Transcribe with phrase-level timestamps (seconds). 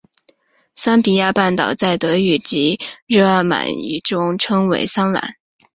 [0.73, 5.35] 桑比亚半岛在德语及日耳曼语族中称为桑兰。